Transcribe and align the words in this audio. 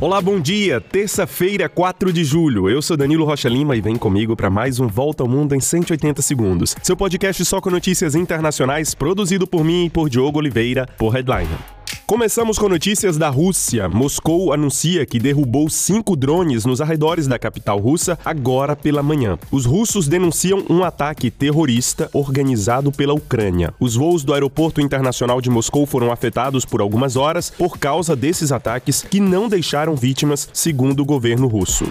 Olá, 0.00 0.18
bom 0.18 0.40
dia. 0.40 0.80
Terça-feira, 0.80 1.68
4 1.68 2.10
de 2.10 2.24
julho. 2.24 2.70
Eu 2.70 2.80
sou 2.80 2.96
Danilo 2.96 3.26
Rocha 3.26 3.50
Lima 3.50 3.76
e 3.76 3.82
vem 3.82 3.96
comigo 3.96 4.34
para 4.34 4.48
mais 4.48 4.80
um 4.80 4.86
Volta 4.88 5.22
ao 5.22 5.28
Mundo 5.28 5.54
em 5.54 5.60
180 5.60 6.22
segundos. 6.22 6.74
Seu 6.82 6.96
podcast 6.96 7.44
só 7.44 7.60
com 7.60 7.68
notícias 7.68 8.14
internacionais, 8.14 8.94
produzido 8.94 9.46
por 9.46 9.62
mim 9.62 9.84
e 9.84 9.90
por 9.90 10.08
Diogo 10.08 10.38
Oliveira, 10.38 10.88
por 10.96 11.10
Headliner. 11.10 11.69
Começamos 12.10 12.58
com 12.58 12.68
notícias 12.68 13.16
da 13.16 13.28
Rússia. 13.28 13.88
Moscou 13.88 14.52
anuncia 14.52 15.06
que 15.06 15.20
derrubou 15.20 15.70
cinco 15.70 16.16
drones 16.16 16.64
nos 16.64 16.80
arredores 16.80 17.28
da 17.28 17.38
capital 17.38 17.78
russa 17.78 18.18
agora 18.24 18.74
pela 18.74 19.00
manhã. 19.00 19.38
Os 19.48 19.64
russos 19.64 20.08
denunciam 20.08 20.64
um 20.68 20.82
ataque 20.82 21.30
terrorista 21.30 22.10
organizado 22.12 22.90
pela 22.90 23.14
Ucrânia. 23.14 23.72
Os 23.78 23.94
voos 23.94 24.24
do 24.24 24.34
Aeroporto 24.34 24.80
Internacional 24.80 25.40
de 25.40 25.50
Moscou 25.50 25.86
foram 25.86 26.10
afetados 26.10 26.64
por 26.64 26.80
algumas 26.80 27.14
horas 27.14 27.48
por 27.48 27.78
causa 27.78 28.16
desses 28.16 28.50
ataques 28.50 29.06
que 29.08 29.20
não 29.20 29.48
deixaram 29.48 29.94
vítimas, 29.94 30.48
segundo 30.52 31.04
o 31.04 31.06
governo 31.06 31.46
russo. 31.46 31.86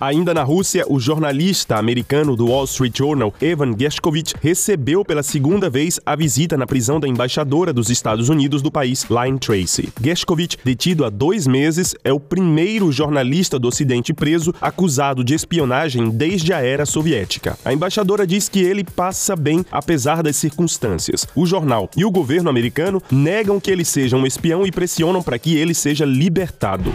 Ainda 0.00 0.32
na 0.32 0.44
Rússia, 0.44 0.84
o 0.88 1.00
jornalista 1.00 1.76
americano 1.76 2.36
do 2.36 2.46
Wall 2.46 2.66
Street 2.66 2.96
Journal, 2.96 3.34
Evan 3.40 3.74
Gershkovich, 3.76 4.32
recebeu 4.40 5.04
pela 5.04 5.24
segunda 5.24 5.68
vez 5.68 5.98
a 6.06 6.14
visita 6.14 6.56
na 6.56 6.68
prisão 6.68 7.00
da 7.00 7.08
embaixadora 7.08 7.72
dos 7.72 7.90
Estados 7.90 8.28
Unidos 8.28 8.62
do 8.62 8.70
país, 8.70 9.04
Lynne 9.10 9.40
Tracy. 9.40 9.92
Gershkovich, 10.00 10.56
detido 10.64 11.04
há 11.04 11.10
dois 11.10 11.48
meses, 11.48 11.96
é 12.04 12.12
o 12.12 12.20
primeiro 12.20 12.92
jornalista 12.92 13.58
do 13.58 13.66
Ocidente 13.66 14.14
preso 14.14 14.54
acusado 14.60 15.24
de 15.24 15.34
espionagem 15.34 16.10
desde 16.10 16.52
a 16.52 16.60
era 16.60 16.86
soviética. 16.86 17.58
A 17.64 17.72
embaixadora 17.72 18.24
diz 18.24 18.48
que 18.48 18.60
ele 18.60 18.84
passa 18.84 19.34
bem 19.34 19.66
apesar 19.68 20.22
das 20.22 20.36
circunstâncias. 20.36 21.26
O 21.34 21.44
jornal 21.44 21.90
e 21.96 22.04
o 22.04 22.10
governo 22.10 22.48
americano 22.48 23.02
negam 23.10 23.58
que 23.58 23.70
ele 23.70 23.84
seja 23.84 24.16
um 24.16 24.26
espião 24.26 24.64
e 24.64 24.70
pressionam 24.70 25.24
para 25.24 25.40
que 25.40 25.56
ele 25.56 25.74
seja 25.74 26.04
libertado. 26.04 26.92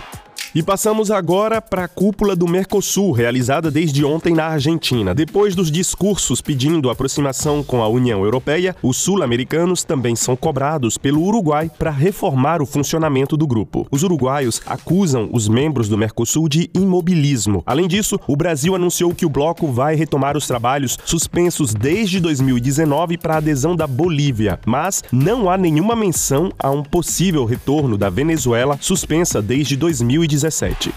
E 0.56 0.62
passamos 0.62 1.10
agora 1.10 1.60
para 1.60 1.86
a 1.86 1.88
cúpula 1.88 2.36
do 2.36 2.48
Mercosul, 2.48 3.12
realizada 3.12 3.72
desde 3.72 4.06
ontem 4.06 4.36
na 4.36 4.46
Argentina. 4.46 5.12
Depois 5.16 5.56
dos 5.56 5.72
discursos 5.72 6.42
pedindo 6.42 6.92
aproximação 6.92 7.64
com 7.64 7.82
a 7.82 7.88
União 7.88 8.24
Europeia, 8.24 8.76
os 8.84 8.98
sul-americanos 8.98 9.84
também 9.84 10.16
são 10.16 10.36
cobrados 10.36 10.96
pelo 10.96 11.24
Uruguai 11.24 11.72
para 11.80 11.90
reformar 11.90 12.62
o 12.62 12.68
funcionamento 12.68 13.36
do 13.36 13.48
grupo. 13.48 13.88
Os 13.90 14.04
uruguaios 14.04 14.62
acusam 14.68 15.28
os 15.34 15.48
membros 15.48 15.90
do 15.90 15.98
Mercosul 15.98 16.48
de 16.48 16.70
imobilismo. 16.76 17.64
Além 17.66 17.88
disso, 17.88 18.20
o 18.28 18.36
Brasil 18.36 18.76
anunciou 18.76 19.16
que 19.16 19.26
o 19.26 19.32
bloco 19.32 19.72
vai 19.72 19.96
retomar 19.96 20.38
os 20.38 20.46
trabalhos 20.46 21.00
suspensos 21.04 21.74
desde 21.74 22.20
2019 22.20 23.18
para 23.18 23.34
a 23.34 23.38
adesão 23.38 23.76
da 23.76 23.88
Bolívia, 23.88 24.60
mas 24.68 25.04
não 25.12 25.50
há 25.50 25.58
nenhuma 25.58 25.96
menção 25.96 26.52
a 26.60 26.70
um 26.70 26.84
possível 26.84 27.44
retorno 27.44 27.98
da 27.98 28.12
Venezuela, 28.12 28.78
suspensa 28.80 29.42
desde 29.42 29.76
2019. 29.76 30.43
2017. 30.44 30.94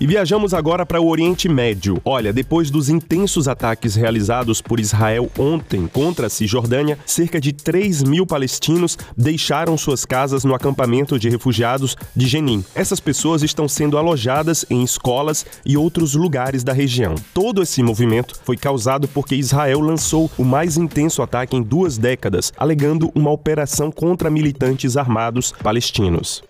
E 0.00 0.06
viajamos 0.06 0.54
agora 0.54 0.86
para 0.86 1.00
o 1.00 1.08
Oriente 1.08 1.48
Médio. 1.48 2.00
Olha, 2.04 2.32
depois 2.32 2.70
dos 2.70 2.88
intensos 2.88 3.48
ataques 3.48 3.96
realizados 3.96 4.60
por 4.60 4.78
Israel 4.78 5.30
ontem 5.36 5.88
contra 5.88 6.26
a 6.26 6.30
Cisjordânia, 6.30 6.98
cerca 7.04 7.40
de 7.40 7.52
3 7.52 8.04
mil 8.04 8.24
palestinos 8.24 8.96
deixaram 9.16 9.76
suas 9.76 10.04
casas 10.04 10.44
no 10.44 10.54
acampamento 10.54 11.18
de 11.18 11.28
refugiados 11.28 11.96
de 12.14 12.26
Jenin. 12.28 12.64
Essas 12.74 13.00
pessoas 13.00 13.42
estão 13.42 13.68
sendo 13.68 13.98
alojadas 13.98 14.64
em 14.70 14.84
escolas 14.84 15.44
e 15.66 15.76
outros 15.76 16.14
lugares 16.14 16.62
da 16.62 16.72
região. 16.72 17.16
Todo 17.34 17.62
esse 17.62 17.82
movimento 17.82 18.38
foi 18.44 18.56
causado 18.56 19.08
porque 19.08 19.34
Israel 19.34 19.80
lançou 19.80 20.30
o 20.38 20.44
mais 20.44 20.76
intenso 20.76 21.22
ataque 21.22 21.56
em 21.56 21.62
duas 21.62 21.98
décadas, 21.98 22.52
alegando 22.56 23.10
uma 23.14 23.30
operação 23.30 23.90
contra 23.90 24.30
militantes 24.30 24.96
armados 24.96 25.52
palestinos. 25.60 26.42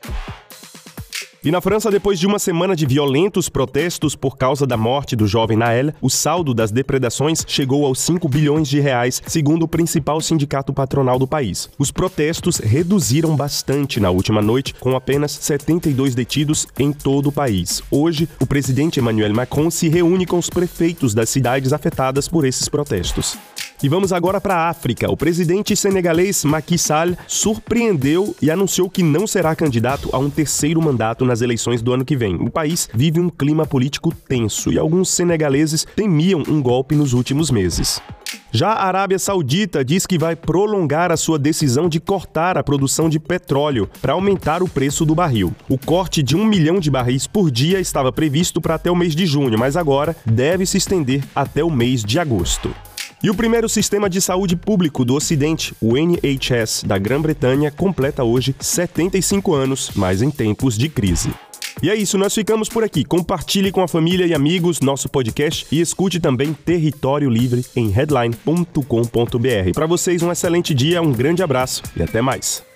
E 1.48 1.50
na 1.50 1.62
França, 1.62 1.91
depois 1.91 2.20
de 2.20 2.27
uma 2.27 2.38
semana 2.38 2.77
de 2.77 2.84
violentos 2.84 3.48
protestos 3.48 4.14
por 4.14 4.36
causa 4.36 4.66
da 4.66 4.77
morte 4.77 5.16
do 5.16 5.27
jovem 5.27 5.56
Nael, 5.56 5.94
o 5.98 6.10
saldo 6.10 6.52
das 6.52 6.70
depredações 6.70 7.42
chegou 7.48 7.86
aos 7.86 8.00
5 8.00 8.28
bilhões 8.28 8.68
de 8.68 8.80
reais, 8.80 9.22
segundo 9.27 9.62
o 9.62 9.69
principal 9.69 10.20
sindicato 10.20 10.75
patronal 10.75 11.19
do 11.19 11.26
país. 11.26 11.70
Os 11.78 11.91
protestos 11.91 12.58
reduziram 12.58 13.34
bastante 13.34 13.98
na 13.98 14.10
última 14.10 14.42
noite, 14.42 14.75
com 14.75 14.94
apenas 14.94 15.32
72 15.32 16.14
detidos 16.14 16.66
em 16.78 16.92
todo 16.92 17.31
o 17.31 17.32
país. 17.32 17.82
Hoje, 17.91 18.28
o 18.38 18.47
presidente 18.47 19.00
Emmanuel 19.00 19.32
Macron 19.32 19.70
se 19.70 19.88
reúne 19.88 20.26
com 20.26 20.37
os 20.37 20.50
prefeitos 20.50 21.14
das 21.14 21.31
cidades 21.31 21.72
afetadas 21.72 22.28
por 22.28 22.44
esses 22.44 22.69
protestos. 22.69 23.38
E 23.81 23.89
vamos 23.89 24.12
agora 24.12 24.41
para 24.41 24.56
a 24.56 24.69
África. 24.69 25.09
O 25.09 25.16
presidente 25.16 25.77
senegalês 25.77 26.44
Macky 26.44 26.77
Sall 26.77 27.16
surpreendeu 27.28 28.34
e 28.43 28.50
anunciou 28.50 28.91
que 28.91 29.05
não 29.05 29.25
será 29.25 29.55
candidato 29.55 30.09
a 30.12 30.19
um 30.19 30.28
terceiro 30.28 30.83
mandato 30.83 31.25
nas 31.25 31.43
eleições 31.43 31.81
do 31.81 31.93
ano 31.93 32.05
que 32.05 32.17
vem. 32.17 32.34
O 32.34 32.50
país 32.50 32.88
vive 32.93 33.21
um 33.21 33.31
clima 33.31 33.65
político 33.65 34.12
tenso 34.12 34.72
e 34.72 34.78
alguns 34.78 35.11
senegaleses 35.11 35.87
temiam 35.94 36.43
um 36.49 36.61
golpe 36.61 36.97
nos 36.97 37.12
últimos 37.12 37.53
meses. 37.53 38.03
Já 38.50 38.71
a 38.71 38.87
Arábia 38.87 39.19
Saudita 39.19 39.84
diz 39.84 40.06
que 40.06 40.19
vai 40.19 40.34
prolongar 40.34 41.12
a 41.12 41.17
sua 41.17 41.38
decisão 41.38 41.88
de 41.88 42.00
cortar 42.00 42.59
a 42.59 42.65
produção 42.65 43.09
de 43.09 43.21
petróleo 43.21 43.88
para 44.03 44.15
aumentar 44.15 44.61
o 44.61 44.69
preço 44.69 45.05
do 45.05 45.15
barril. 45.15 45.55
O 45.69 45.78
corte 45.78 46.21
de 46.21 46.34
um 46.34 46.44
milhão 46.44 46.81
de 46.81 46.91
barris 46.91 47.28
por 47.28 47.49
dia 47.49 47.78
estava 47.78 48.11
previsto 48.11 48.61
para 48.61 48.75
até 48.75 48.91
o 48.91 48.97
mês 48.97 49.15
de 49.15 49.25
junho, 49.25 49.56
mas 49.56 49.77
agora 49.77 50.17
deve 50.27 50.67
se 50.67 50.78
estender 50.78 51.22
até 51.33 51.62
o 51.62 51.71
mês 51.71 52.03
de 52.03 52.19
agosto. 52.19 52.75
E 53.23 53.31
o 53.31 53.34
primeiro 53.34 53.69
sistema 53.69 54.09
de 54.09 54.21
saúde 54.21 54.55
público 54.55 55.05
do 55.05 55.15
Ocidente, 55.15 55.75
o 55.81 55.97
NHS 55.97 56.84
da 56.87 56.97
Grã-Bretanha, 56.99 57.71
completa 57.71 58.23
hoje 58.23 58.55
75 58.61 59.55
anos, 59.55 59.91
mas 59.97 60.23
em 60.23 60.31
tempos 60.31 60.79
de 60.79 60.89
crise. 60.89 61.31
E 61.83 61.91
é 61.91 61.95
isso, 61.95 62.19
nós 62.19 62.34
ficamos 62.34 62.69
por 62.69 62.84
aqui. 62.84 63.05
Compartilhe 63.05 63.73
com 63.73 63.83
a 63.83 63.89
família 63.89 64.27
e 64.27 64.34
amigos 64.34 64.81
nosso 64.81 65.09
podcast 65.09 65.67
e 65.71 65.81
escute 65.81 66.19
também 66.21 66.53
Território 66.53 67.31
Livre 67.31 67.65
em 67.75 67.89
headline.com.br. 67.89 69.73
Para 69.75 69.87
vocês, 69.87 70.23
um 70.23 70.33
excelente 70.33 70.75
dia, 70.75 71.03
um 71.03 71.12
grande 71.12 71.43
abraço 71.43 71.83
e 71.97 72.03
até 72.03 72.21
mais. 72.21 72.68